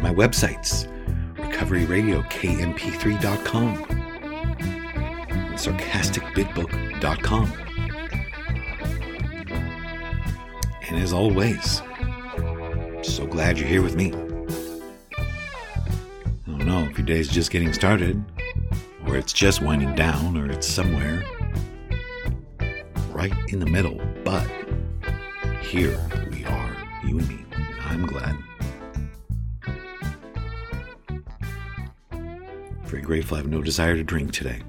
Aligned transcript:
Visit 0.00 0.16
my 0.16 0.26
websites, 0.26 0.88
recoveryradiokmp3.com 1.36 3.68
and 5.30 5.58
sarcasticbigbook.com. 5.58 7.52
And 10.88 11.02
as 11.02 11.12
always, 11.12 11.82
so 13.02 13.26
glad 13.26 13.58
you're 13.58 13.68
here 13.68 13.82
with 13.82 13.96
me. 13.96 14.14
I 15.16 15.26
don't 16.46 16.64
know 16.66 16.84
if 16.84 16.96
your 16.96 17.06
day's 17.06 17.28
just 17.28 17.50
getting 17.50 17.74
started, 17.74 18.24
or 19.06 19.16
it's 19.16 19.32
just 19.32 19.62
winding 19.62 19.94
down, 19.94 20.36
or 20.36 20.50
it's 20.50 20.66
somewhere 20.66 21.24
right 23.10 23.32
in 23.48 23.60
the 23.60 23.66
middle, 23.66 24.00
but 24.24 24.50
here 25.60 26.00
we 26.30 26.44
are, 26.46 26.76
you 27.04 27.18
and 27.18 27.28
me. 27.28 27.44
and 27.52 27.80
I'm 27.82 28.06
glad. 28.06 28.36
Very 32.90 33.02
grateful 33.02 33.36
I 33.36 33.40
have 33.40 33.48
no 33.48 33.62
desire 33.62 33.94
to 33.94 34.02
drink 34.02 34.32
today. 34.32 34.62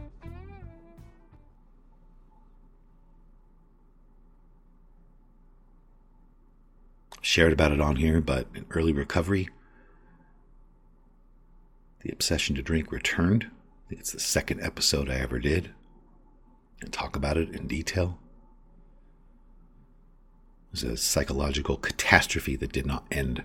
Shared 7.22 7.52
about 7.52 7.72
it 7.72 7.82
on 7.82 7.96
here, 7.96 8.22
but 8.22 8.46
in 8.54 8.68
early 8.70 8.94
recovery, 8.94 9.50
the 12.02 12.12
obsession 12.12 12.56
to 12.58 12.62
drink 12.62 12.92
returned. 12.92 13.46
I 13.46 13.90
think 13.90 14.02
it's 14.02 14.12
the 14.12 14.20
second 14.20 14.62
episode 14.62 15.10
I 15.10 15.16
ever 15.16 15.40
did. 15.40 15.72
And 16.80 16.94
talk 16.94 17.16
about 17.16 17.38
it 17.38 17.50
in 17.50 17.66
detail. 17.66 18.20
It 20.68 20.74
was 20.74 20.84
a 20.84 20.96
psychological 20.96 21.78
catastrophe 21.78 22.56
that 22.58 22.72
did 22.72 22.86
not 22.86 23.08
end. 23.12 23.44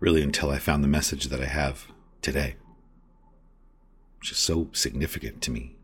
Really, 0.00 0.22
until 0.22 0.50
I 0.50 0.58
found 0.58 0.82
the 0.82 0.88
message 0.88 1.26
that 1.26 1.42
I 1.42 1.46
have 1.46 1.86
today, 2.22 2.56
which 4.18 4.32
is 4.32 4.38
so 4.38 4.70
significant 4.72 5.42
to 5.42 5.50
me. 5.50 5.76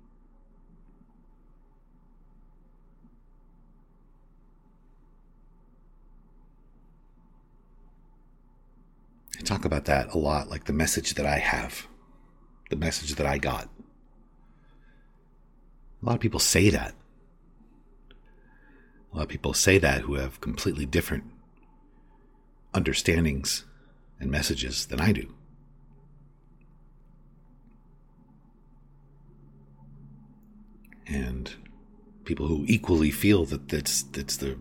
I 9.38 9.43
talk 9.43 9.66
about 9.66 9.84
that 9.84 10.15
a 10.15 10.19
lot, 10.19 10.49
like 10.49 10.65
the 10.65 10.72
message 10.72 11.12
that 11.15 11.26
I 11.26 11.37
have, 11.37 11.87
the 12.71 12.76
message 12.76 13.16
that 13.16 13.26
I 13.26 13.37
got. 13.37 13.69
A 16.03 16.06
lot 16.06 16.15
of 16.15 16.21
people 16.21 16.41
say 16.41 16.71
that. 16.71 16.94
A 19.12 19.16
lot 19.16 19.25
of 19.25 19.28
people 19.28 19.53
say 19.53 19.76
that 19.76 20.03
who 20.03 20.15
have 20.15 20.41
completely 20.41 20.87
different 20.87 21.25
understandings 22.72 23.65
and 24.21 24.31
messages 24.31 24.87
than 24.87 25.00
I 25.00 25.12
do. 25.12 25.32
And 31.06 31.53
people 32.25 32.47
who 32.49 32.65
equally 32.66 33.10
feel 33.10 33.44
that 33.47 33.69
that's 33.69 34.03
that's 34.03 34.37
the 34.37 34.59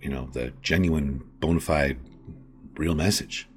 you 0.00 0.08
know 0.08 0.28
the 0.32 0.52
genuine 0.62 1.24
bona 1.40 1.60
fide 1.60 1.98
real 2.74 2.94
message. 2.94 3.48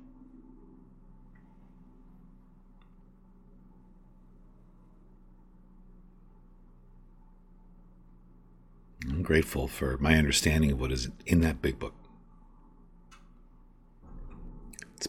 I'm 9.10 9.24
grateful 9.24 9.68
for 9.68 9.98
my 9.98 10.16
understanding 10.16 10.72
of 10.72 10.80
what 10.80 10.92
is 10.92 11.10
in 11.26 11.42
that 11.42 11.62
big 11.62 11.80
book. 11.80 11.94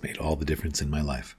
Made 0.02 0.18
all 0.18 0.34
the 0.34 0.44
difference 0.44 0.82
in 0.82 0.90
my 0.90 1.00
life. 1.00 1.36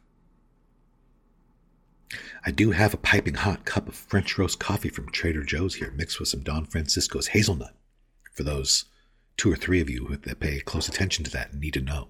I 2.46 2.52
do 2.52 2.72
have 2.72 2.94
a 2.94 2.98
piping 2.98 3.34
hot 3.36 3.66
cup 3.66 3.88
of 3.88 3.96
French 3.96 4.38
roast 4.38 4.60
coffee 4.60 4.90
from 4.90 5.12
Trader 5.12 5.44
Joe's 5.44 5.76
here, 5.76 5.92
mixed 5.92 6.20
with 6.20 6.30
some 6.30 6.42
Don 6.42 6.66
Francisco's 6.66 7.28
hazelnut, 7.28 7.76
for 8.32 8.44
those 8.44 8.86
two 9.36 9.52
or 9.52 9.56
three 9.56 9.82
of 9.82 9.90
you 9.90 10.18
that 10.24 10.40
pay 10.40 10.60
close 10.60 10.88
attention 10.88 11.26
to 11.26 11.32
that 11.32 11.52
and 11.52 11.60
need 11.60 11.74
to 11.74 11.82
know. 11.82 12.08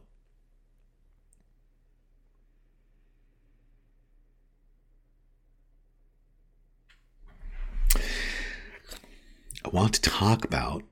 I 9.65 9.69
want 9.71 9.93
to 9.95 10.01
talk 10.01 10.45
about 10.45 10.83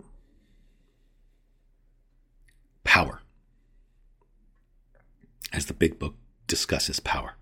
power 2.84 3.21
as 5.52 5.66
the 5.66 5.74
big 5.74 6.00
book 6.00 6.16
discusses 6.48 7.00
power. 7.00 7.36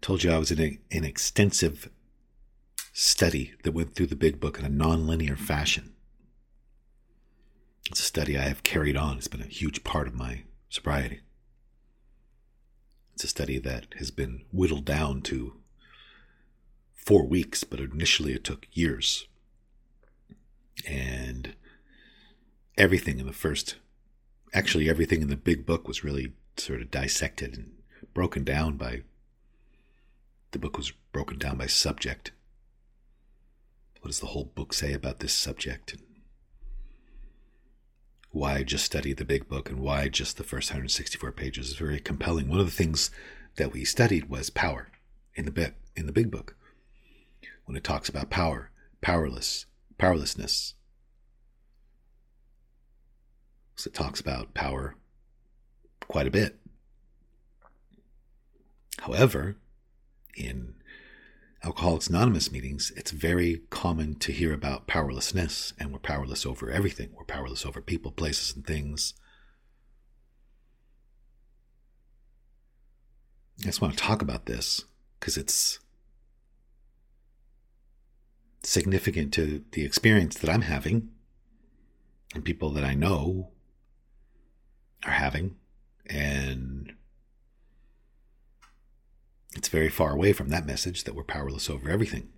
Told 0.00 0.22
you 0.22 0.30
I 0.30 0.38
was 0.38 0.50
in 0.50 0.60
a, 0.60 0.78
an 0.90 1.04
extensive 1.04 1.90
study 2.92 3.54
that 3.62 3.72
went 3.72 3.94
through 3.94 4.06
the 4.06 4.16
big 4.16 4.40
book 4.40 4.58
in 4.58 4.64
a 4.64 4.70
nonlinear 4.70 5.36
fashion. 5.36 5.94
It's 7.90 8.00
a 8.00 8.04
study 8.04 8.36
I 8.36 8.42
have 8.42 8.62
carried 8.62 8.96
on. 8.96 9.16
It's 9.16 9.28
been 9.28 9.42
a 9.42 9.46
huge 9.46 9.84
part 9.84 10.06
of 10.06 10.14
my 10.14 10.42
sobriety. 10.68 11.20
It's 13.14 13.24
a 13.24 13.28
study 13.28 13.58
that 13.58 13.94
has 13.98 14.10
been 14.10 14.44
whittled 14.52 14.84
down 14.84 15.22
to 15.22 15.54
four 16.94 17.26
weeks, 17.26 17.64
but 17.64 17.80
initially 17.80 18.34
it 18.34 18.44
took 18.44 18.66
years. 18.72 19.26
And 20.86 21.54
everything 22.78 23.18
in 23.18 23.26
the 23.26 23.32
first, 23.32 23.76
actually, 24.54 24.88
everything 24.88 25.20
in 25.20 25.28
the 25.28 25.36
big 25.36 25.66
book 25.66 25.86
was 25.86 26.02
really 26.02 26.32
sort 26.56 26.80
of 26.80 26.90
dissected 26.90 27.54
and 27.54 27.72
broken 28.14 28.44
down 28.44 28.76
by, 28.76 29.02
the 30.52 30.58
book 30.58 30.78
was 30.78 30.92
broken 31.12 31.38
down 31.38 31.58
by 31.58 31.66
subject. 31.66 32.32
What 34.00 34.08
does 34.08 34.20
the 34.20 34.26
whole 34.26 34.44
book 34.44 34.72
say 34.72 34.94
about 34.94 35.18
this 35.20 35.34
subject? 35.34 35.96
why 38.30 38.62
just 38.62 38.84
study 38.84 39.12
the 39.12 39.24
big 39.24 39.48
book 39.48 39.70
and 39.70 39.80
why 39.80 40.08
just 40.08 40.36
the 40.36 40.44
first 40.44 40.70
164 40.70 41.32
pages 41.32 41.68
is 41.68 41.76
very 41.76 41.98
compelling. 41.98 42.48
One 42.48 42.60
of 42.60 42.66
the 42.66 42.72
things 42.72 43.10
that 43.56 43.72
we 43.72 43.84
studied 43.84 44.28
was 44.28 44.50
power 44.50 44.88
in 45.34 45.44
the 45.44 45.50
bit 45.50 45.74
in 45.96 46.06
the 46.06 46.12
big 46.12 46.30
book. 46.30 46.56
When 47.64 47.76
it 47.76 47.84
talks 47.84 48.08
about 48.08 48.30
power, 48.30 48.70
powerless, 49.00 49.66
powerlessness. 49.98 50.74
It 53.86 53.94
talks 53.94 54.20
about 54.20 54.54
power 54.54 54.96
quite 56.00 56.26
a 56.26 56.30
bit. 56.30 56.58
However, 59.00 59.56
in 60.36 60.74
Alcoholics 61.64 62.08
Anonymous 62.08 62.50
meetings, 62.52 62.92
it's 62.96 63.10
very 63.10 63.62
common 63.70 64.14
to 64.16 64.32
hear 64.32 64.52
about 64.52 64.86
powerlessness, 64.86 65.72
and 65.78 65.92
we're 65.92 65.98
powerless 65.98 66.46
over 66.46 66.70
everything. 66.70 67.10
We're 67.16 67.24
powerless 67.24 67.64
over 67.66 67.80
people, 67.80 68.10
places, 68.12 68.54
and 68.54 68.66
things. 68.66 69.14
I 73.60 73.64
just 73.64 73.80
want 73.80 73.96
to 73.96 74.02
talk 74.02 74.22
about 74.22 74.46
this 74.46 74.84
because 75.18 75.36
it's 75.36 75.80
significant 78.62 79.32
to 79.34 79.64
the 79.72 79.84
experience 79.84 80.36
that 80.38 80.50
I'm 80.50 80.62
having 80.62 81.10
and 82.34 82.44
people 82.44 82.70
that 82.70 82.84
I 82.84 82.94
know 82.94 83.50
are 85.08 85.12
having. 85.12 85.56
And 86.06 86.92
it's 89.56 89.68
very 89.68 89.88
far 89.88 90.12
away 90.12 90.32
from 90.32 90.50
that 90.50 90.66
message 90.66 91.04
that 91.04 91.14
we're 91.14 91.24
powerless 91.24 91.68
over 91.68 91.90
everything. 91.90 92.28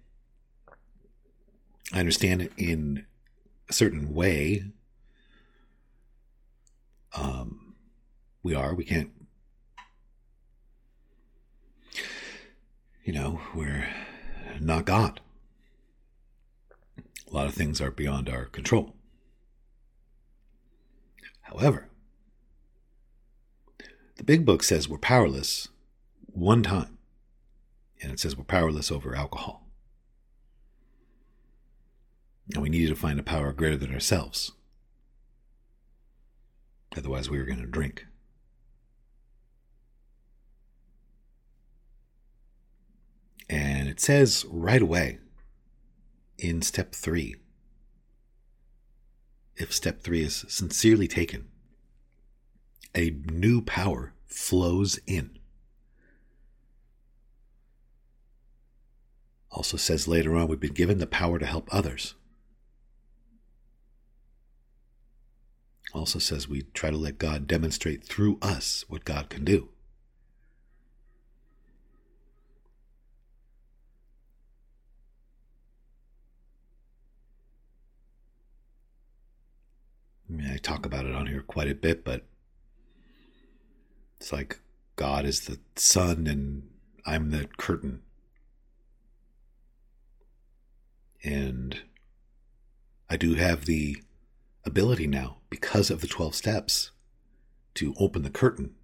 I 1.92 1.98
understand 1.98 2.42
it 2.42 2.52
in 2.56 3.06
a 3.68 3.72
certain 3.72 4.14
way. 4.14 4.64
Um, 7.14 7.74
we 8.42 8.54
are. 8.54 8.74
We 8.74 8.84
can't. 8.84 9.10
You 13.04 13.12
know, 13.12 13.40
we're 13.54 13.88
not 14.60 14.84
God. 14.84 15.20
A 16.98 17.34
lot 17.34 17.46
of 17.46 17.54
things 17.54 17.80
are 17.80 17.90
beyond 17.90 18.28
our 18.28 18.44
control. 18.44 18.94
However, 21.42 21.89
the 24.20 24.24
big 24.24 24.44
book 24.44 24.62
says 24.62 24.86
we're 24.86 24.98
powerless 24.98 25.68
one 26.26 26.62
time, 26.62 26.98
and 28.02 28.12
it 28.12 28.20
says 28.20 28.36
we're 28.36 28.44
powerless 28.44 28.92
over 28.92 29.16
alcohol. 29.16 29.66
And 32.52 32.62
we 32.62 32.68
needed 32.68 32.90
to 32.90 32.96
find 32.96 33.18
a 33.18 33.22
power 33.22 33.50
greater 33.54 33.78
than 33.78 33.94
ourselves. 33.94 34.52
Otherwise, 36.94 37.30
we 37.30 37.38
were 37.38 37.46
going 37.46 37.62
to 37.62 37.66
drink. 37.66 38.04
And 43.48 43.88
it 43.88 44.00
says 44.00 44.44
right 44.50 44.82
away 44.82 45.18
in 46.36 46.60
step 46.60 46.94
three 46.94 47.36
if 49.56 49.72
step 49.72 50.02
three 50.02 50.22
is 50.22 50.44
sincerely 50.46 51.08
taken, 51.08 51.49
a 52.94 53.10
new 53.30 53.62
power 53.62 54.12
flows 54.26 54.98
in. 55.06 55.38
Also 59.50 59.76
says 59.76 60.06
later 60.06 60.36
on, 60.36 60.48
we've 60.48 60.60
been 60.60 60.72
given 60.72 60.98
the 60.98 61.06
power 61.06 61.38
to 61.38 61.46
help 61.46 61.68
others. 61.72 62.14
Also 65.92 66.20
says 66.20 66.48
we 66.48 66.62
try 66.72 66.90
to 66.90 66.96
let 66.96 67.18
God 67.18 67.48
demonstrate 67.48 68.04
through 68.04 68.38
us 68.40 68.84
what 68.88 69.04
God 69.04 69.28
can 69.28 69.44
do. 69.44 69.70
I 80.28 80.32
mean, 80.32 80.50
I 80.52 80.58
talk 80.58 80.86
about 80.86 81.06
it 81.06 81.14
on 81.14 81.26
here 81.26 81.42
quite 81.42 81.68
a 81.68 81.74
bit, 81.74 82.04
but 82.04 82.24
it's 84.20 84.32
like 84.32 84.60
God 84.96 85.24
is 85.24 85.40
the 85.42 85.58
sun 85.76 86.26
and 86.26 86.68
I'm 87.06 87.30
the 87.30 87.46
curtain. 87.56 88.02
And 91.24 91.80
I 93.08 93.16
do 93.16 93.34
have 93.34 93.64
the 93.64 94.02
ability 94.64 95.06
now, 95.06 95.38
because 95.48 95.90
of 95.90 96.02
the 96.02 96.06
12 96.06 96.34
steps, 96.34 96.90
to 97.74 97.94
open 97.98 98.22
the 98.22 98.30
curtain, 98.30 98.74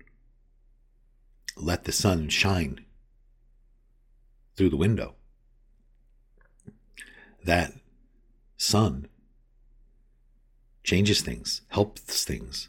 let 1.56 1.84
the 1.84 1.92
sun 1.92 2.28
shine 2.28 2.84
through 4.56 4.70
the 4.70 4.76
window. 4.76 5.16
That 7.44 7.74
sun 8.56 9.08
changes 10.82 11.20
things, 11.20 11.60
helps 11.68 12.24
things. 12.24 12.68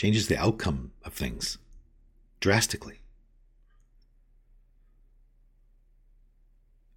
Changes 0.00 0.28
the 0.28 0.38
outcome 0.38 0.92
of 1.04 1.12
things 1.12 1.58
drastically. 2.40 3.02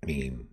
I 0.01 0.05
mean, 0.05 0.47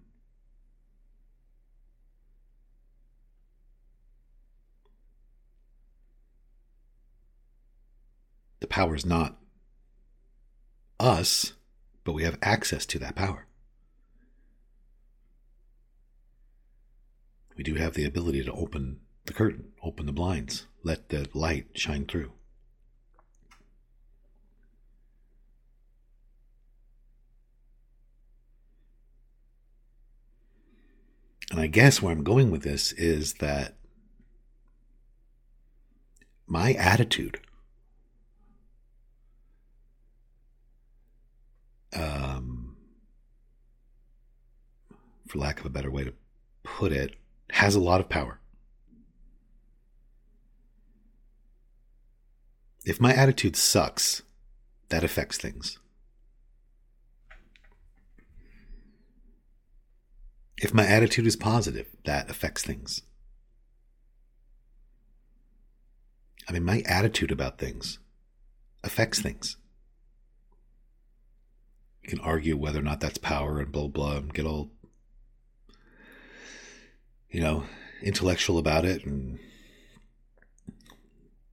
the 8.59 8.67
power 8.67 8.97
is 8.97 9.07
not 9.07 9.39
us 10.99 11.53
but 12.03 12.15
we 12.15 12.25
have 12.25 12.37
access 12.43 12.85
to 12.87 12.99
that 12.99 13.15
power. 13.15 13.47
We 17.57 17.63
do 17.63 17.77
have 17.77 17.95
the 17.95 18.05
ability 18.05 18.43
to 18.43 18.53
open 18.53 18.99
the 19.27 19.35
curtain, 19.35 19.71
open 19.85 20.07
the 20.07 20.13
blinds, 20.13 20.67
let 20.83 21.11
the 21.11 21.29
light 21.33 21.69
shine 21.75 22.07
through. 22.07 22.33
And 31.51 31.61
I 31.61 31.67
guess 31.67 32.01
where 32.01 32.13
I'm 32.13 32.23
going 32.23 32.51
with 32.51 32.63
this 32.63 32.93
is 32.93 33.35
that 33.35 33.75
my 36.47 36.73
attitude 36.75 37.41
um, 41.93 42.77
for 45.27 45.39
lack 45.39 45.61
of 45.61 45.67
a 45.67 45.71
better 45.71 45.91
way 45.91 46.05
to 46.05 46.13
put 46.63 46.93
it, 46.93 47.17
has 47.51 47.75
a 47.75 47.81
lot 47.81 48.01
of 48.01 48.09
power. 48.09 48.41
If 52.85 53.01
my 53.01 53.13
attitude 53.13 53.57
sucks, 53.57 54.23
that 54.89 55.05
affects 55.05 55.37
things. 55.37 55.79
If 60.61 60.75
my 60.75 60.87
attitude 60.87 61.27
is 61.27 61.37
positive, 61.37 61.89
that 62.05 62.31
affects 62.31 62.63
things. 62.63 63.03
I 66.49 66.53
mean, 66.53 66.65
my 66.65 66.83
attitude 66.87 67.33
about 67.33 67.59
things 67.59 67.99
affects 68.83 69.21
things 69.21 69.57
you 72.03 72.09
can 72.09 72.21
argue 72.21 72.57
whether 72.57 72.79
or 72.79 72.83
not 72.83 73.01
that's 73.01 73.19
power 73.19 73.61
and 73.61 73.73
blah 73.73 73.89
blah 73.89 74.17
and 74.17 74.33
get 74.33 74.47
all 74.47 74.71
you 77.31 77.41
know 77.41 77.65
intellectual 78.03 78.59
about 78.59 78.85
it 78.85 79.05
and 79.05 79.39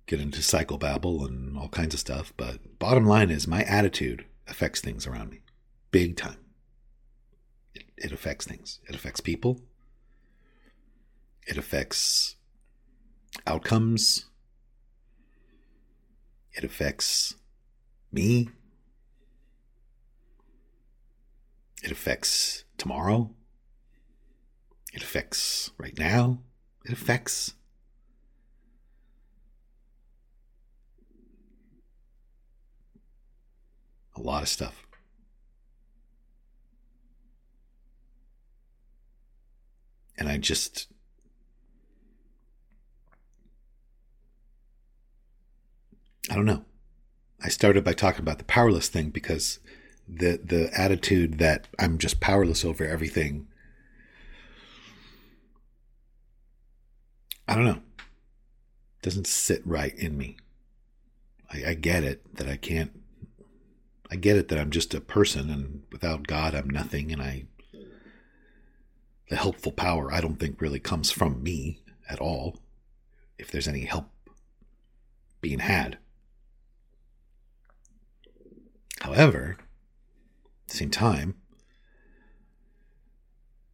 get 0.05 0.21
into 0.21 0.39
psychobabble 0.39 1.25
and 1.25 1.57
all 1.57 1.69
kinds 1.69 1.93
of 1.93 1.99
stuff 1.99 2.31
but 2.37 2.79
bottom 2.79 3.05
line 3.05 3.29
is 3.29 3.47
my 3.47 3.63
attitude 3.63 4.25
affects 4.47 4.79
things 4.79 5.05
around 5.05 5.29
me 5.29 5.41
big 5.91 6.15
time 6.15 6.37
it, 7.97 8.11
affects 8.11 8.45
things 8.45 8.79
it 8.87 8.95
affects 8.95 9.21
people 9.21 9.61
it 11.45 11.57
affects 11.57 12.35
outcomes 13.45 14.25
it 16.53 16.63
affects 16.63 17.35
me 18.11 18.49
It 21.83 21.91
affects 21.91 22.63
tomorrow. 22.77 23.29
It 24.93 25.03
affects 25.03 25.71
right 25.77 25.97
now. 25.97 26.39
It 26.85 26.91
affects 26.91 27.53
a 34.15 34.21
lot 34.21 34.41
of 34.41 34.49
stuff. 34.49 34.86
And 40.17 40.27
I 40.27 40.37
just 40.37 40.87
I 46.29 46.35
don't 46.35 46.45
know. 46.45 46.65
I 47.41 47.49
started 47.49 47.83
by 47.83 47.93
talking 47.93 48.21
about 48.21 48.39
the 48.39 48.43
powerless 48.43 48.89
thing 48.89 49.09
because 49.09 49.59
the 50.07 50.39
the 50.43 50.69
attitude 50.77 51.37
that 51.39 51.67
I'm 51.79 51.97
just 51.97 52.19
powerless 52.19 52.65
over 52.65 52.85
everything. 52.85 53.47
I 57.47 57.55
don't 57.55 57.65
know. 57.65 57.81
Doesn't 59.01 59.27
sit 59.27 59.65
right 59.65 59.95
in 59.97 60.17
me. 60.17 60.37
I, 61.51 61.69
I 61.69 61.73
get 61.75 62.03
it 62.03 62.35
that 62.35 62.47
I 62.47 62.57
can't. 62.57 62.91
I 64.11 64.15
get 64.15 64.37
it 64.37 64.47
that 64.49 64.59
I'm 64.59 64.71
just 64.71 64.93
a 64.93 65.01
person, 65.01 65.49
and 65.49 65.83
without 65.91 66.27
God, 66.27 66.55
I'm 66.55 66.69
nothing. 66.69 67.11
And 67.11 67.21
I, 67.21 67.45
the 69.29 69.35
helpful 69.35 69.71
power, 69.71 70.11
I 70.11 70.21
don't 70.21 70.39
think 70.39 70.61
really 70.61 70.79
comes 70.79 71.11
from 71.11 71.43
me 71.43 71.81
at 72.09 72.19
all. 72.19 72.57
If 73.37 73.51
there's 73.51 73.67
any 73.67 73.85
help 73.85 74.09
being 75.41 75.59
had. 75.59 75.97
However, 79.01 79.57
at 79.59 80.69
the 80.69 80.77
same 80.77 80.89
time, 80.89 81.35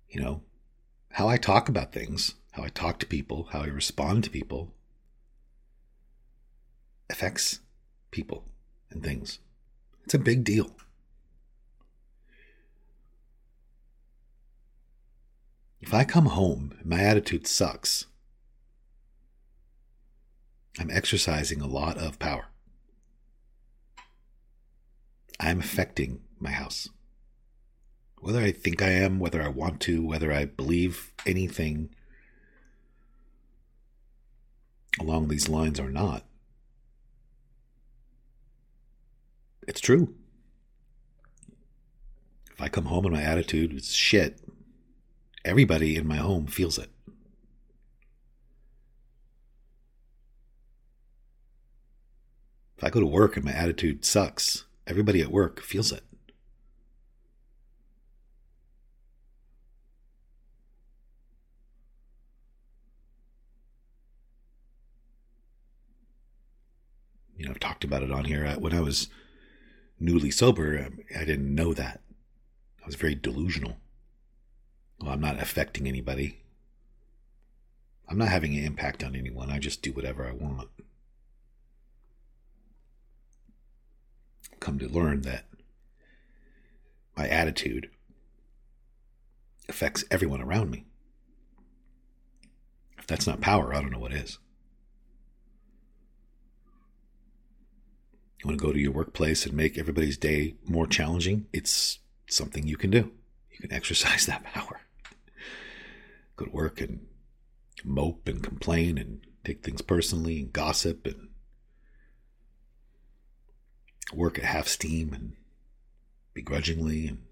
you 0.10 0.22
know, 0.22 0.42
how 1.12 1.28
I 1.28 1.38
talk 1.38 1.70
about 1.70 1.94
things, 1.94 2.36
how 2.52 2.64
I 2.64 2.70
talk 2.70 3.00
to 3.00 3.06
people, 3.06 3.48
how 3.52 3.62
I 3.62 3.68
respond 3.68 4.24
to 4.26 4.30
people 4.30 4.74
affects 7.10 7.60
people 8.12 8.46
and 8.92 9.04
things. 9.04 9.40
It's 10.04 10.14
a 10.14 10.20
big 10.20 10.44
deal. 10.44 10.76
If 15.94 16.00
I 16.00 16.06
come 16.06 16.26
home 16.26 16.80
my 16.84 17.04
attitude 17.04 17.46
sucks, 17.46 18.08
I'm 20.80 20.90
exercising 20.90 21.62
a 21.62 21.68
lot 21.68 22.00
of 22.00 22.18
power. 22.18 22.48
I'm 25.40 25.60
affecting 25.60 26.22
my 26.40 26.50
house. 26.50 26.90
Whether 28.18 28.40
I 28.40 28.52
think 28.52 28.82
I 28.82 28.90
am, 28.90 29.20
whether 29.20 29.40
I 29.40 29.50
want 29.50 29.82
to, 29.82 30.04
whether 30.04 30.34
I 30.34 30.46
believe 30.46 31.14
anything 31.28 31.94
along 35.00 35.28
these 35.28 35.48
lines 35.48 35.80
or 35.80 35.92
not, 35.92 36.26
it's 39.68 39.80
true. 39.80 40.16
If 42.52 42.60
I 42.60 42.68
come 42.68 42.86
home 42.86 43.06
and 43.06 43.14
my 43.14 43.22
attitude 43.22 43.74
is 43.74 43.94
shit, 43.94 44.40
everybody 45.46 45.96
in 45.96 46.08
my 46.08 46.18
home 46.18 46.48
feels 46.48 46.78
it. 46.78 46.90
If 52.78 52.84
I 52.84 52.90
go 52.90 53.00
to 53.00 53.06
work 53.06 53.36
and 53.36 53.46
my 53.46 53.52
attitude 53.52 54.04
sucks, 54.06 54.66
everybody 54.88 55.22
at 55.22 55.32
work 55.32 55.62
feels 55.62 55.92
it. 55.92 56.04
You 67.38 67.46
know, 67.46 67.52
I've 67.52 67.60
talked 67.60 67.84
about 67.84 68.04
it 68.04 68.12
on 68.12 68.26
here. 68.26 68.46
Uh, 68.46 68.56
when 68.56 68.74
I 68.74 68.80
was 68.80 69.10
newly 70.00 70.32
sober, 70.32 70.80
um, 70.80 71.00
I 71.18 71.26
didn't 71.26 71.54
know 71.54 71.74
that. 71.74 72.02
I 72.82 72.86
was 72.86 72.96
very 72.96 73.16
delusional. 73.16 73.78
Well, 75.04 75.12
I'm 75.12 75.20
not 75.20 75.42
affecting 75.42 75.86
anybody. 75.86 76.40
I'm 78.08 78.18
not 78.18 78.30
having 78.30 78.58
an 78.58 78.64
impact 78.64 79.04
on 79.04 79.18
anyone. 79.18 79.52
I 79.52 79.60
just 79.60 79.82
do 79.82 79.92
whatever 79.92 80.26
I 80.26 80.32
want. 80.32 80.70
Come 84.62 84.80
to 84.80 84.88
learn 84.88 85.24
that 85.24 85.44
my 87.18 87.28
attitude 87.28 87.90
affects 89.68 90.06
everyone 90.10 90.42
around 90.42 90.72
me. 90.72 90.86
If 92.98 93.06
that's 93.06 93.28
not 93.28 93.42
power, 93.42 93.74
I 93.76 93.82
don't 93.82 93.92
know 93.92 94.00
what 94.00 94.14
is. 94.14 94.40
You 98.40 98.48
want 98.48 98.58
to 98.58 98.66
go 98.66 98.72
to 98.72 98.80
your 98.80 98.94
workplace 98.94 99.46
and 99.46 99.54
make 99.54 99.78
everybody's 99.78 100.18
day 100.18 100.56
more 100.66 100.88
challenging? 100.88 101.48
It's 101.52 102.00
something 102.28 102.66
you 102.66 102.78
can 102.78 102.90
do. 102.90 103.12
You 103.52 103.60
can 103.60 103.74
exercise 103.74 104.26
that 104.28 104.46
power. 104.46 104.80
To 106.44 106.50
work 106.50 106.82
and 106.82 107.06
mope 107.84 108.28
and 108.28 108.44
complain 108.44 108.98
and 108.98 109.26
take 109.44 109.64
things 109.64 109.82
personally 109.82 110.40
and 110.40 110.54
gossip 110.54 111.06
and 111.06 111.30
work 114.14 114.38
at 114.38 114.46
half 114.46 114.68
steam 114.68 115.14
and 115.14 115.34
begrudgingly 116.34 117.08
and 117.08 117.24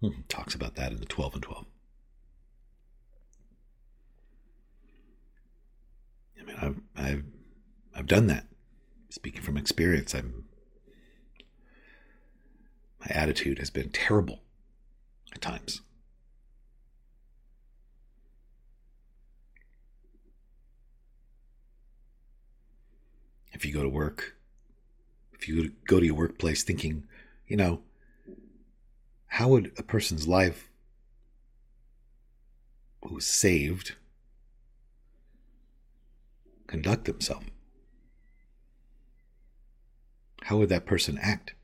hmm, 0.00 0.20
talks 0.28 0.54
about 0.54 0.74
that 0.76 0.92
in 0.92 1.00
the 1.00 1.06
12 1.06 1.34
and 1.34 1.42
12. 1.42 1.66
I 6.40 6.44
mean, 6.44 6.56
I've, 6.60 6.80
I've, 6.96 7.24
I've 7.94 8.06
done 8.06 8.26
that 8.26 8.46
speaking 9.12 9.42
from 9.42 9.56
experience, 9.56 10.14
I'm 10.14 10.44
my 13.00 13.06
attitude 13.10 13.58
has 13.58 13.70
been 13.70 13.90
terrible 13.90 14.42
at 15.34 15.40
times. 15.40 15.82
If 23.62 23.66
you 23.66 23.74
go 23.74 23.84
to 23.84 23.88
work, 23.88 24.34
if 25.32 25.46
you 25.46 25.70
go 25.86 26.00
to 26.00 26.04
your 26.04 26.16
workplace 26.16 26.64
thinking, 26.64 27.04
you 27.46 27.56
know, 27.56 27.82
how 29.28 29.50
would 29.50 29.70
a 29.78 29.84
person's 29.84 30.26
life 30.26 30.68
who 33.04 33.14
was 33.14 33.24
saved 33.24 33.94
conduct 36.66 37.04
themselves? 37.04 37.46
how 40.46 40.56
would 40.56 40.70
that 40.70 40.84
person 40.84 41.16
act? 41.22 41.54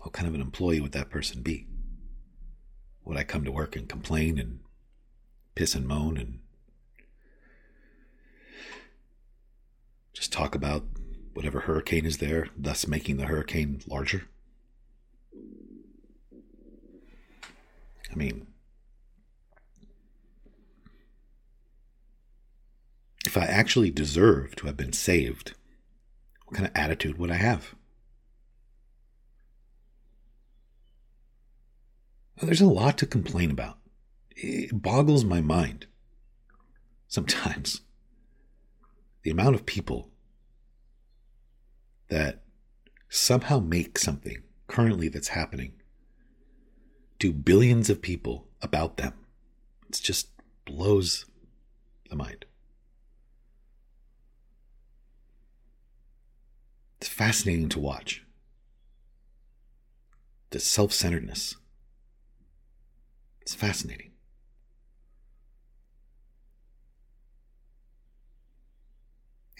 What 0.00 0.12
kind 0.12 0.26
of 0.26 0.34
an 0.34 0.40
employee 0.40 0.80
would 0.80 0.90
that 0.90 1.10
person 1.10 1.42
be? 1.42 1.68
Would 3.04 3.16
I 3.16 3.22
come 3.22 3.44
to 3.44 3.52
work 3.52 3.76
and 3.76 3.88
complain 3.88 4.40
and 4.40 4.58
piss 5.58 5.74
and 5.74 5.88
moan 5.88 6.16
and 6.16 6.38
just 10.12 10.32
talk 10.32 10.54
about 10.54 10.84
whatever 11.34 11.58
hurricane 11.58 12.06
is 12.06 12.18
there, 12.18 12.46
thus 12.56 12.86
making 12.86 13.16
the 13.16 13.26
hurricane 13.26 13.80
larger? 13.88 14.28
I 17.42 18.14
mean, 18.14 18.46
if 23.26 23.36
I 23.36 23.42
actually 23.42 23.90
deserve 23.90 24.54
to 24.56 24.66
have 24.66 24.76
been 24.76 24.92
saved, 24.92 25.54
what 26.46 26.54
kind 26.54 26.68
of 26.68 26.76
attitude 26.76 27.18
would 27.18 27.32
I 27.32 27.36
have? 27.36 27.74
There's 32.40 32.60
a 32.60 32.66
lot 32.66 32.96
to 32.98 33.06
complain 33.06 33.50
about. 33.50 33.77
It 34.40 34.82
boggles 34.82 35.24
my 35.24 35.40
mind 35.40 35.86
sometimes. 37.08 37.82
The 39.24 39.32
amount 39.32 39.56
of 39.56 39.66
people 39.66 40.10
that 42.08 42.44
somehow 43.10 43.58
make 43.58 43.98
something 43.98 44.42
currently 44.68 45.08
that's 45.08 45.28
happening 45.28 45.72
to 47.18 47.32
billions 47.32 47.90
of 47.90 48.00
people 48.00 48.46
about 48.62 48.96
them. 48.96 49.12
It 49.88 50.00
just 50.00 50.28
blows 50.64 51.26
the 52.08 52.16
mind. 52.16 52.46
It's 56.98 57.08
fascinating 57.08 57.68
to 57.70 57.80
watch. 57.80 58.24
The 60.50 60.60
self 60.60 60.92
centeredness. 60.92 61.56
It's 63.42 63.54
fascinating. 63.54 64.07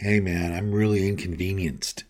Hey 0.00 0.20
man, 0.20 0.52
I'm 0.52 0.70
really 0.70 1.08
inconvenienced. 1.08 2.04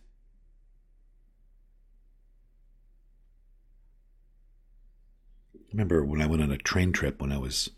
Remember 5.73 6.05
when 6.05 6.21
I 6.21 6.27
went 6.27 6.43
on 6.43 6.51
a 6.51 6.59
train 6.59 6.93
trip 6.93 7.19
when 7.19 7.33
I 7.33 7.39
was, 7.39 7.71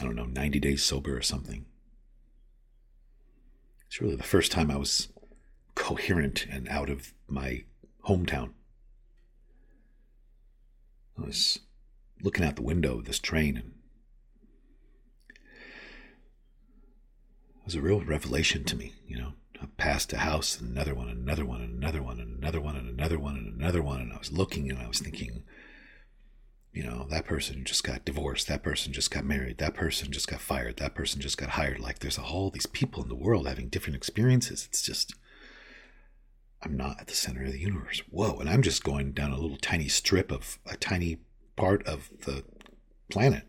I 0.00 0.04
don't 0.04 0.16
know, 0.16 0.24
90 0.24 0.58
days 0.58 0.82
sober 0.82 1.14
or 1.14 1.20
something. 1.20 1.66
It's 3.86 4.00
really 4.00 4.16
the 4.16 4.22
first 4.22 4.50
time 4.50 4.70
I 4.70 4.76
was 4.78 5.08
coherent 5.74 6.46
and 6.50 6.66
out 6.70 6.88
of 6.88 7.12
my 7.28 7.64
hometown. 8.06 8.52
I 11.18 11.26
was 11.26 11.58
looking 12.22 12.46
out 12.46 12.56
the 12.56 12.62
window 12.62 13.00
of 13.00 13.04
this 13.04 13.18
train 13.18 13.58
and 13.58 13.72
was 17.70 17.76
a 17.76 17.80
real 17.80 18.00
revelation 18.00 18.64
to 18.64 18.74
me, 18.74 18.94
you 19.06 19.16
know. 19.16 19.32
I 19.62 19.66
passed 19.76 20.12
a 20.12 20.18
house 20.18 20.58
and 20.58 20.72
another 20.72 20.92
one 20.92 21.08
and 21.08 21.22
another 21.22 21.44
one 21.44 21.60
and 21.60 21.80
another 21.80 22.02
one 22.02 22.18
and 22.18 22.36
another 22.36 22.60
one 22.60 22.74
and 22.74 22.88
another 22.88 23.16
one 23.16 23.36
and 23.36 23.60
another 23.60 23.80
one 23.80 24.00
and 24.00 24.12
I 24.12 24.18
was 24.18 24.32
looking 24.32 24.68
and 24.68 24.80
I 24.80 24.88
was 24.88 24.98
thinking, 24.98 25.44
you 26.72 26.82
know, 26.82 27.06
that 27.10 27.26
person 27.26 27.62
just 27.64 27.84
got 27.84 28.04
divorced, 28.04 28.48
that 28.48 28.64
person 28.64 28.92
just 28.92 29.12
got 29.12 29.24
married, 29.24 29.58
that 29.58 29.74
person 29.74 30.10
just 30.10 30.26
got 30.26 30.40
fired, 30.40 30.78
that 30.78 30.96
person 30.96 31.20
just 31.20 31.38
got 31.38 31.50
hired. 31.50 31.78
Like 31.78 32.00
there's 32.00 32.18
all 32.18 32.50
these 32.50 32.66
people 32.66 33.04
in 33.04 33.08
the 33.08 33.14
world 33.14 33.46
having 33.46 33.68
different 33.68 33.94
experiences. 33.94 34.66
It's 34.68 34.82
just 34.82 35.14
I'm 36.62 36.76
not 36.76 36.98
at 36.98 37.06
the 37.06 37.14
center 37.14 37.44
of 37.44 37.52
the 37.52 37.60
universe. 37.60 38.02
Whoa, 38.10 38.36
and 38.40 38.50
I'm 38.50 38.62
just 38.62 38.82
going 38.82 39.12
down 39.12 39.30
a 39.30 39.38
little 39.38 39.58
tiny 39.58 39.86
strip 39.86 40.32
of 40.32 40.58
a 40.66 40.76
tiny 40.76 41.18
part 41.54 41.86
of 41.86 42.10
the 42.24 42.42
planet. 43.08 43.44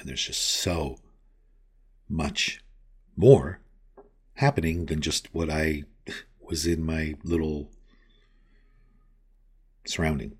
And 0.00 0.08
there's 0.08 0.26
just 0.26 0.42
so 0.42 0.96
much 2.10 2.62
more 3.16 3.60
happening 4.34 4.86
than 4.86 5.00
just 5.00 5.32
what 5.32 5.48
I 5.48 5.84
was 6.40 6.66
in 6.66 6.84
my 6.84 7.14
little 7.22 7.70
surrounding. 9.86 10.36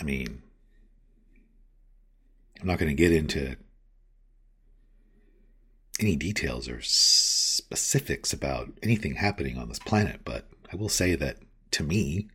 I 0.00 0.04
mean, 0.04 0.42
I'm 2.60 2.66
not 2.66 2.78
going 2.78 2.88
to 2.88 2.94
get 2.94 3.12
into 3.12 3.56
any 6.00 6.16
details 6.16 6.68
or 6.68 6.80
specifics 7.58 8.32
about 8.32 8.70
anything 8.82 9.16
happening 9.16 9.58
on 9.58 9.68
this 9.68 9.78
planet, 9.78 10.20
but 10.24 10.48
I 10.72 10.76
will 10.76 10.88
say 10.88 11.14
that 11.14 11.36
to 11.72 11.82
me, 11.82 12.28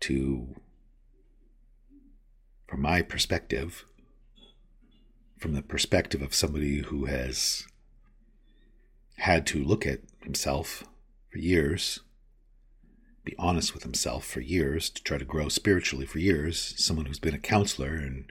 to 0.00 0.54
from 2.66 2.82
my 2.82 3.02
perspective, 3.02 3.84
from 5.38 5.54
the 5.54 5.62
perspective 5.62 6.20
of 6.20 6.34
somebody 6.34 6.80
who 6.82 7.06
has 7.06 7.66
had 9.16 9.46
to 9.46 9.64
look 9.64 9.86
at 9.86 10.00
himself 10.22 10.84
for 11.30 11.38
years 11.38 12.00
be 13.28 13.36
honest 13.38 13.74
with 13.74 13.82
himself 13.82 14.24
for 14.24 14.40
years, 14.40 14.88
to 14.88 15.02
try 15.02 15.18
to 15.18 15.24
grow 15.24 15.50
spiritually 15.50 16.06
for 16.06 16.18
years, 16.18 16.74
someone 16.78 17.04
who's 17.04 17.18
been 17.18 17.34
a 17.34 17.38
counselor 17.38 17.94
and 17.94 18.24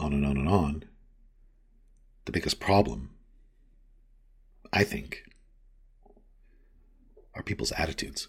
on 0.00 0.12
and 0.12 0.24
on 0.24 0.36
and 0.36 0.48
on. 0.48 0.84
The 2.24 2.32
biggest 2.32 2.58
problem, 2.58 3.10
I 4.72 4.82
think, 4.82 5.24
are 7.34 7.42
people's 7.42 7.72
attitudes. 7.72 8.28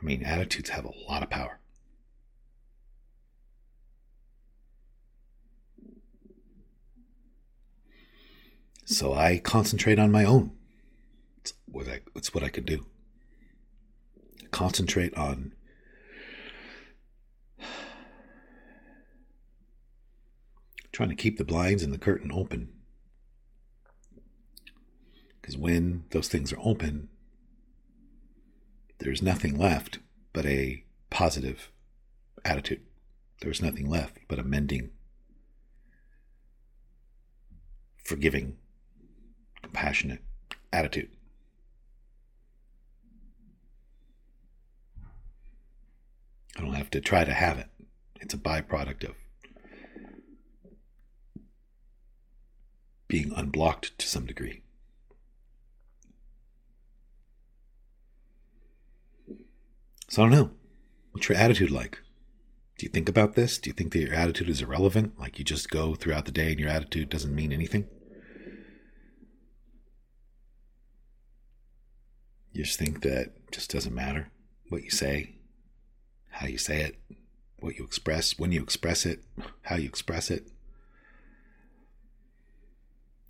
I 0.00 0.04
mean, 0.04 0.22
attitudes 0.22 0.70
have 0.70 0.84
a 0.84 0.92
lot 1.08 1.22
of 1.22 1.30
power. 1.30 1.58
So 8.84 9.14
I 9.14 9.38
concentrate 9.38 9.98
on 9.98 10.12
my 10.12 10.24
own. 10.24 10.52
It's 11.38 11.54
what 11.64 11.88
I, 11.88 12.00
it's 12.14 12.32
what 12.32 12.44
I 12.44 12.48
could 12.48 12.66
do. 12.66 12.86
Concentrate 14.52 15.16
on 15.16 15.52
trying 20.96 21.10
to 21.10 21.14
keep 21.14 21.36
the 21.36 21.44
blinds 21.44 21.82
and 21.82 21.92
the 21.92 21.98
curtain 21.98 22.32
open. 22.32 22.70
Because 25.38 25.54
when 25.54 26.04
those 26.10 26.26
things 26.26 26.54
are 26.54 26.60
open, 26.62 27.10
there's 28.98 29.20
nothing 29.20 29.58
left 29.58 29.98
but 30.32 30.46
a 30.46 30.84
positive 31.10 31.70
attitude. 32.46 32.80
There's 33.42 33.60
nothing 33.60 33.90
left 33.90 34.16
but 34.26 34.38
a 34.38 34.42
mending, 34.42 34.88
forgiving 38.02 38.56
compassionate 39.60 40.22
attitude. 40.72 41.10
I 46.56 46.62
don't 46.62 46.72
have 46.72 46.90
to 46.92 47.02
try 47.02 47.26
to 47.26 47.34
have 47.34 47.58
it. 47.58 47.68
It's 48.18 48.32
a 48.32 48.38
byproduct 48.38 49.04
of 49.04 49.25
being 53.08 53.32
unblocked 53.34 53.96
to 53.98 54.06
some 54.06 54.26
degree. 54.26 54.62
So 60.08 60.22
I 60.22 60.28
don't 60.28 60.38
know. 60.38 60.50
What's 61.12 61.28
your 61.28 61.38
attitude 61.38 61.70
like? 61.70 62.00
Do 62.78 62.84
you 62.84 62.90
think 62.90 63.08
about 63.08 63.34
this? 63.34 63.58
Do 63.58 63.70
you 63.70 63.74
think 63.74 63.92
that 63.92 64.00
your 64.00 64.14
attitude 64.14 64.48
is 64.48 64.60
irrelevant? 64.60 65.18
Like 65.18 65.38
you 65.38 65.44
just 65.44 65.70
go 65.70 65.94
throughout 65.94 66.26
the 66.26 66.32
day 66.32 66.50
and 66.50 66.60
your 66.60 66.68
attitude 66.68 67.08
doesn't 67.08 67.34
mean 67.34 67.52
anything? 67.52 67.86
You 72.52 72.64
just 72.64 72.78
think 72.78 73.02
that 73.02 73.50
just 73.50 73.70
doesn't 73.70 73.94
matter 73.94 74.30
what 74.68 74.82
you 74.82 74.90
say, 74.90 75.36
how 76.30 76.46
you 76.46 76.58
say 76.58 76.80
it, 76.82 76.96
what 77.58 77.76
you 77.76 77.84
express, 77.84 78.38
when 78.38 78.52
you 78.52 78.62
express 78.62 79.04
it, 79.04 79.24
how 79.62 79.76
you 79.76 79.88
express 79.88 80.30
it. 80.30 80.48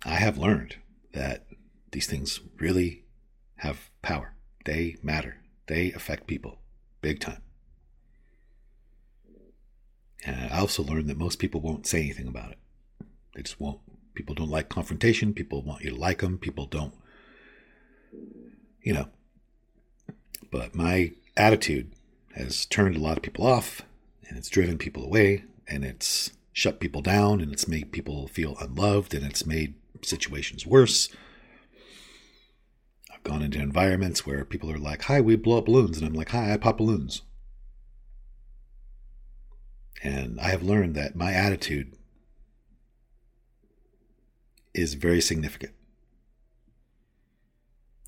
I 0.05 0.15
have 0.15 0.37
learned 0.37 0.77
that 1.13 1.45
these 1.91 2.07
things 2.07 2.39
really 2.59 3.03
have 3.57 3.89
power. 4.01 4.33
They 4.65 4.97
matter. 5.01 5.37
They 5.67 5.91
affect 5.91 6.27
people 6.27 6.59
big 7.01 7.19
time. 7.19 7.41
And 10.25 10.51
I 10.51 10.59
also 10.59 10.83
learned 10.83 11.09
that 11.09 11.17
most 11.17 11.39
people 11.39 11.61
won't 11.61 11.87
say 11.87 11.99
anything 11.99 12.27
about 12.27 12.51
it. 12.51 12.57
They 13.35 13.43
just 13.43 13.59
won't. 13.59 13.79
People 14.13 14.35
don't 14.35 14.49
like 14.49 14.67
confrontation. 14.67 15.33
People 15.33 15.61
want 15.61 15.83
you 15.83 15.91
to 15.91 15.95
like 15.95 16.19
them. 16.19 16.37
People 16.37 16.65
don't, 16.65 16.93
you 18.81 18.93
know, 18.93 19.07
but 20.51 20.75
my 20.75 21.11
attitude 21.35 21.91
has 22.35 22.65
turned 22.65 22.95
a 22.95 22.99
lot 22.99 23.17
of 23.17 23.23
people 23.23 23.45
off 23.45 23.83
and 24.27 24.37
it's 24.37 24.49
driven 24.49 24.77
people 24.77 25.03
away 25.03 25.43
and 25.67 25.85
it's 25.85 26.31
shut 26.51 26.79
people 26.79 27.01
down 27.01 27.41
and 27.41 27.53
it's 27.53 27.67
made 27.67 27.91
people 27.91 28.27
feel 28.27 28.57
unloved 28.59 29.13
and 29.13 29.25
it's 29.25 29.45
made 29.45 29.75
situations 30.03 30.65
worse. 30.65 31.09
I've 33.13 33.23
gone 33.23 33.41
into 33.41 33.59
environments 33.59 34.25
where 34.25 34.45
people 34.45 34.71
are 34.71 34.77
like, 34.77 35.03
Hi, 35.03 35.21
we 35.21 35.35
blow 35.35 35.57
up 35.57 35.65
balloons. 35.65 35.97
And 35.97 36.07
I'm 36.07 36.13
like, 36.13 36.29
Hi, 36.29 36.53
I 36.53 36.57
pop 36.57 36.77
balloons. 36.77 37.21
And 40.03 40.39
I 40.39 40.49
have 40.49 40.63
learned 40.63 40.95
that 40.95 41.15
my 41.15 41.33
attitude 41.33 41.97
is 44.73 44.93
very 44.93 45.21
significant. 45.21 45.73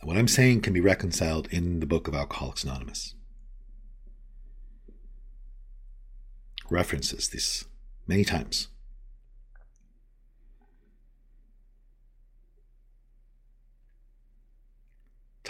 What 0.03 0.15
I'm 0.15 0.27
saying 0.27 0.61
can 0.61 0.73
be 0.73 0.79
reconciled 0.79 1.47
in 1.51 1.81
the 1.81 1.85
book 1.85 2.07
of 2.07 2.15
Alcoholics 2.15 2.63
Anonymous. 2.63 3.15
References 6.69 7.29
this 7.29 7.65
many 8.07 8.23
times. 8.23 8.69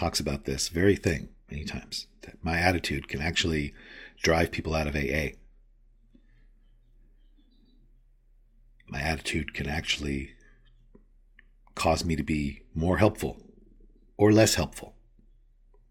Talks 0.00 0.18
about 0.18 0.46
this 0.46 0.70
very 0.70 0.96
thing 0.96 1.28
many 1.50 1.64
times 1.64 2.06
that 2.22 2.42
my 2.42 2.58
attitude 2.58 3.06
can 3.06 3.20
actually 3.20 3.74
drive 4.22 4.50
people 4.50 4.74
out 4.74 4.86
of 4.86 4.96
AA. 4.96 5.36
My 8.88 9.02
attitude 9.02 9.52
can 9.52 9.68
actually 9.68 10.30
cause 11.74 12.02
me 12.02 12.16
to 12.16 12.22
be 12.22 12.62
more 12.74 12.96
helpful 12.96 13.42
or 14.16 14.32
less 14.32 14.54
helpful. 14.54 14.94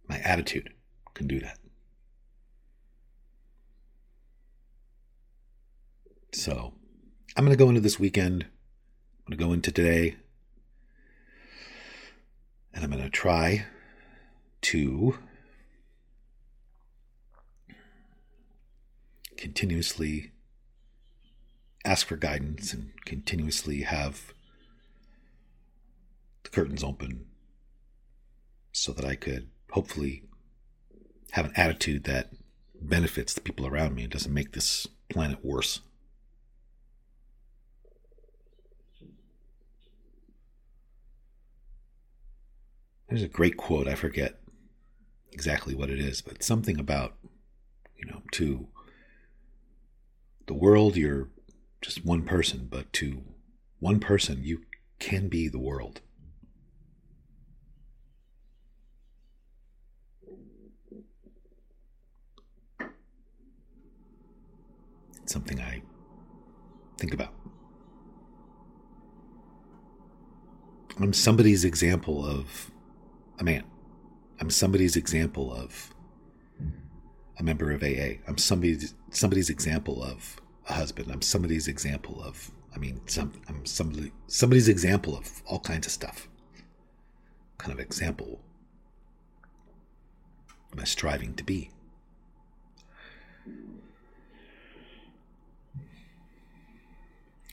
My 0.08 0.18
attitude 0.22 0.74
can 1.14 1.28
do 1.28 1.40
that. 1.42 1.60
So 6.34 6.74
I'm 7.38 7.46
going 7.46 7.56
to 7.56 7.64
go 7.64 7.70
into 7.70 7.82
this 7.82 8.00
weekend. 8.00 8.46
I'm 8.46 9.26
going 9.28 9.38
to 9.38 9.46
go 9.46 9.54
into 9.54 9.72
today. 9.72 10.16
And 12.74 12.84
I'm 12.84 12.90
going 12.90 13.04
to 13.04 13.12
try 13.12 13.68
to 14.62 15.18
continuously 19.38 20.32
ask 21.86 22.08
for 22.08 22.18
guidance 22.18 22.74
and 22.74 22.92
continuously 23.06 23.82
have 23.84 24.34
the 26.44 26.50
curtains 26.50 26.84
open 26.84 27.26
so 28.72 28.92
that 28.92 29.06
I 29.06 29.16
could 29.16 29.50
hopefully 29.72 30.24
have 31.32 31.46
an 31.46 31.54
attitude 31.56 32.04
that 32.04 32.32
benefits 32.82 33.34
the 33.34 33.42
people 33.42 33.66
around 33.66 33.96
me 33.96 34.04
and 34.04 34.12
doesn't 34.12 34.34
make 34.34 34.54
this 34.54 34.88
planet 35.10 35.44
worse. 35.44 35.82
There's 43.08 43.24
a 43.24 43.28
great 43.28 43.58
quote, 43.58 43.88
I 43.88 43.96
forget 43.96 44.40
exactly 45.32 45.76
what 45.76 45.90
it 45.90 46.00
is, 46.00 46.22
but 46.22 46.44
something 46.44 46.80
about, 46.80 47.16
you 47.98 48.06
know, 48.06 48.22
to 48.34 48.68
the 50.48 50.54
world, 50.54 50.98
you're 50.98 51.30
just 51.82 52.06
one 52.06 52.24
person, 52.24 52.68
but 52.70 52.92
to 52.94 53.24
one 53.80 54.00
person, 54.00 54.44
you 54.44 54.64
can 55.00 55.28
be 55.28 55.48
the 55.48 55.60
world. 55.60 56.02
It's 65.22 65.32
something 65.32 65.62
I 65.62 65.84
think 66.98 67.14
about. 67.14 67.34
I'm 71.00 71.14
somebody's 71.14 71.64
example 71.64 72.26
of 72.26 72.72
a 73.40 73.44
man. 73.44 73.64
I'm 74.40 74.50
somebody's 74.50 74.96
example 74.96 75.54
of 75.54 75.94
a 77.38 77.44
member 77.44 77.72
of 77.72 77.84
AA. 77.84 78.20
I'm 78.28 78.38
somebody's 78.38 78.94
somebody's 79.12 79.50
example 79.50 80.04
of 80.04 80.40
a 80.68 80.74
husband. 80.74 81.12
I'm 81.12 81.22
somebody's 81.22 81.68
example 81.68 82.22
of 82.24 82.52
I 82.76 82.78
mean 82.78 83.02
some 83.08 83.34
I'm 83.48 83.66
somebody 83.66 84.12
somebody's 84.28 84.70
example 84.70 85.18
of 85.18 85.42
all 85.46 85.60
kinds 85.60 85.88
of 85.88 85.94
stuff. 85.94 86.28
kind 87.58 87.74
of 87.74 87.80
example 87.80 88.40
am 90.72 90.80
I 90.80 90.84
striving 90.86 91.34
to 91.36 91.44
be? 91.44 91.72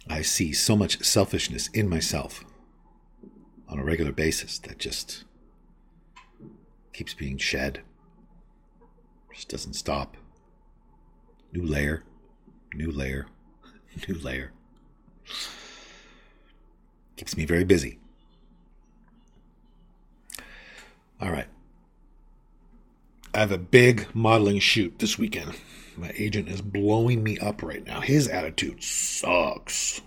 I 0.08 0.22
see 0.22 0.52
so 0.52 0.76
much 0.76 1.04
selfishness 1.04 1.68
in 1.68 1.88
myself 1.88 2.44
on 3.68 3.78
a 3.80 3.84
regular 3.84 4.12
basis 4.12 4.58
that 4.60 4.78
just 4.78 5.24
keeps 6.96 7.12
being 7.12 7.36
shed, 7.36 7.80
just 9.30 9.50
doesn't 9.50 9.74
stop. 9.74 10.16
New 11.52 11.62
layer, 11.62 12.02
new 12.74 12.90
layer, 12.90 13.26
new 14.08 14.14
layer. 14.14 14.52
Keeps 17.16 17.36
me 17.36 17.44
very 17.44 17.64
busy. 17.64 17.98
All 21.20 21.30
right. 21.30 21.48
I 23.34 23.40
have 23.40 23.52
a 23.52 23.58
big 23.58 24.06
modeling 24.14 24.58
shoot 24.58 24.98
this 24.98 25.18
weekend. 25.18 25.52
My 25.98 26.12
agent 26.16 26.48
is 26.48 26.62
blowing 26.62 27.22
me 27.22 27.38
up 27.38 27.62
right 27.62 27.86
now. 27.86 28.00
His 28.00 28.26
attitude 28.26 28.82
sucks. 28.82 30.00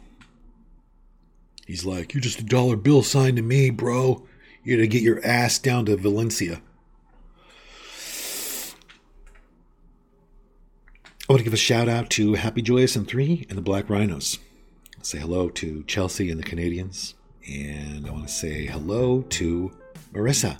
He's 1.67 1.85
like, 1.85 2.15
You're 2.15 2.21
just 2.21 2.39
a 2.39 2.43
dollar 2.43 2.75
bill 2.75 3.03
signed 3.03 3.37
to 3.37 3.43
me, 3.43 3.69
bro. 3.69 4.25
You 4.63 4.75
gotta 4.75 4.87
get 4.87 5.03
your 5.03 5.23
ass 5.23 5.59
down 5.59 5.85
to 5.85 5.95
Valencia. 5.95 6.63
I 11.29 11.33
want 11.33 11.41
to 11.41 11.43
give 11.43 11.53
a 11.53 11.57
shout 11.57 11.87
out 11.87 12.09
to 12.11 12.33
Happy 12.33 12.63
Joyous 12.63 12.95
and 12.95 13.07
Free 13.07 13.45
and 13.49 13.55
the 13.55 13.61
Black 13.61 13.87
Rhinos. 13.87 14.39
Say 15.03 15.19
hello 15.19 15.47
to 15.49 15.83
Chelsea 15.83 16.31
and 16.31 16.39
the 16.39 16.43
Canadians. 16.43 17.13
And 17.47 18.07
I 18.07 18.09
want 18.09 18.27
to 18.27 18.33
say 18.33 18.65
hello 18.65 19.21
to 19.21 19.71
Marissa. 20.11 20.57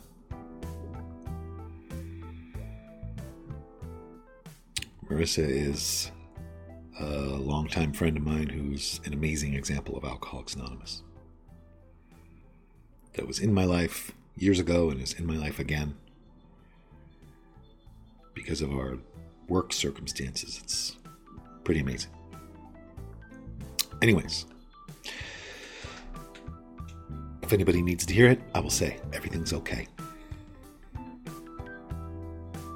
Marissa 5.10 5.40
is 5.40 6.12
a 7.00 7.06
longtime 7.06 7.92
friend 7.92 8.16
of 8.16 8.22
mine 8.22 8.50
who's 8.50 9.02
an 9.06 9.14
amazing 9.14 9.56
example 9.56 9.98
of 9.98 10.04
Alcoholics 10.04 10.54
Anonymous. 10.54 11.02
That 13.16 13.26
was 13.26 13.40
in 13.40 13.56
my 13.56 13.66
life 13.66 14.12
years 14.38 14.60
ago 14.60 14.92
and 14.92 15.02
is 15.02 15.14
in 15.14 15.26
my 15.26 15.36
life 15.36 15.58
again 15.58 15.96
because 18.36 18.62
of 18.62 18.72
our 18.72 19.00
work 19.50 19.74
circumstances. 19.74 20.60
It's 20.64 20.96
pretty 21.64 21.82
amazing. 21.82 22.12
Anyways, 24.02 24.46
if 27.42 27.52
anybody 27.52 27.82
needs 27.82 28.06
to 28.06 28.14
hear 28.14 28.30
it, 28.30 28.40
I 28.56 28.60
will 28.60 28.70
say 28.70 29.00
everything's 29.12 29.52
okay. 29.54 29.88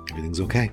Everything's 0.10 0.42
okay. 0.42 0.70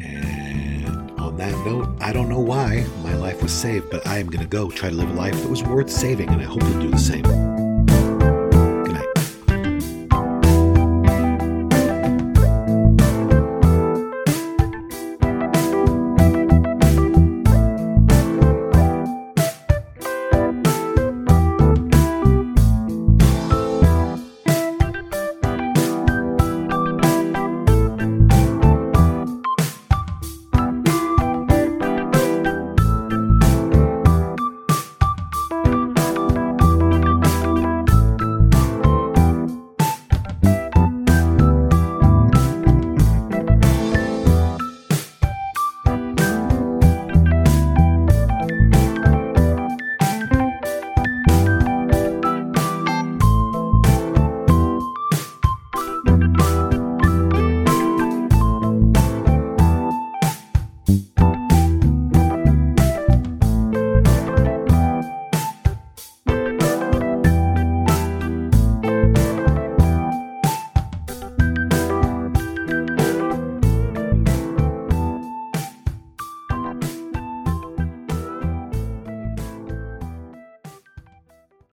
And 0.00 1.10
on 1.20 1.36
that 1.36 1.52
note, 1.66 1.88
I 2.00 2.12
don't 2.12 2.28
know 2.28 2.40
why 2.40 2.86
my 3.02 3.14
life 3.16 3.42
was 3.42 3.52
saved, 3.52 3.90
but 3.90 4.06
I 4.06 4.18
am 4.18 4.26
going 4.26 4.42
to 4.42 4.48
go 4.48 4.70
try 4.70 4.90
to 4.90 4.94
live 4.94 5.10
a 5.10 5.14
life 5.14 5.34
that 5.40 5.50
was 5.50 5.62
worth 5.62 5.90
saving, 5.90 6.30
and 6.30 6.40
I 6.40 6.44
hope 6.44 6.62
you'll 6.62 6.80
do 6.80 6.90
the 6.90 6.98
same. 6.98 7.53